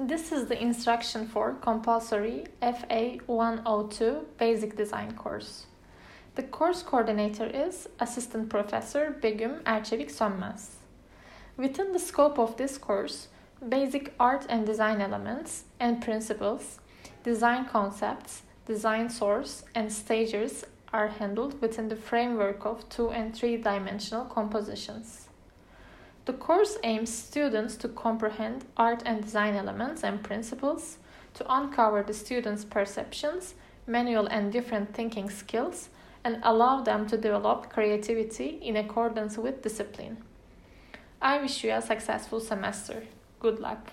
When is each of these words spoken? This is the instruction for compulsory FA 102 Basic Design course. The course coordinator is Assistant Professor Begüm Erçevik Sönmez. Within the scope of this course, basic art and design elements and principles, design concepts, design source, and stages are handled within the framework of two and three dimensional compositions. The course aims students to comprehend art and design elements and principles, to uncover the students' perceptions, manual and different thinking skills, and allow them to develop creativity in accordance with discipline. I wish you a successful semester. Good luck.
This 0.00 0.30
is 0.30 0.46
the 0.46 0.62
instruction 0.62 1.26
for 1.26 1.54
compulsory 1.54 2.44
FA 2.60 3.18
102 3.26 4.26
Basic 4.38 4.76
Design 4.76 5.16
course. 5.16 5.66
The 6.36 6.44
course 6.44 6.84
coordinator 6.84 7.46
is 7.46 7.88
Assistant 7.98 8.48
Professor 8.48 9.16
Begüm 9.20 9.60
Erçevik 9.64 10.08
Sönmez. 10.08 10.76
Within 11.56 11.92
the 11.92 11.98
scope 11.98 12.38
of 12.38 12.56
this 12.56 12.78
course, 12.78 13.26
basic 13.68 14.14
art 14.20 14.46
and 14.48 14.64
design 14.64 15.00
elements 15.00 15.64
and 15.80 16.00
principles, 16.00 16.78
design 17.24 17.64
concepts, 17.64 18.42
design 18.66 19.10
source, 19.10 19.64
and 19.74 19.92
stages 19.92 20.64
are 20.92 21.08
handled 21.08 21.60
within 21.60 21.88
the 21.88 21.96
framework 21.96 22.64
of 22.64 22.88
two 22.88 23.10
and 23.10 23.34
three 23.34 23.56
dimensional 23.56 24.26
compositions. 24.26 25.26
The 26.28 26.34
course 26.34 26.76
aims 26.84 27.10
students 27.10 27.74
to 27.78 27.88
comprehend 27.88 28.66
art 28.76 29.02
and 29.06 29.22
design 29.22 29.54
elements 29.54 30.04
and 30.04 30.22
principles, 30.22 30.98
to 31.32 31.46
uncover 31.48 32.02
the 32.02 32.12
students' 32.12 32.66
perceptions, 32.66 33.54
manual 33.86 34.26
and 34.26 34.52
different 34.52 34.92
thinking 34.92 35.30
skills, 35.30 35.88
and 36.22 36.38
allow 36.42 36.82
them 36.82 37.06
to 37.06 37.16
develop 37.16 37.70
creativity 37.70 38.58
in 38.60 38.76
accordance 38.76 39.38
with 39.38 39.62
discipline. 39.62 40.18
I 41.22 41.40
wish 41.40 41.64
you 41.64 41.72
a 41.72 41.80
successful 41.80 42.40
semester. 42.40 43.04
Good 43.40 43.58
luck. 43.58 43.92